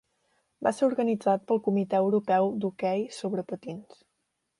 [0.67, 4.01] Va ser organitzat pel Comitè Europeu d'Hoquei sobre patins.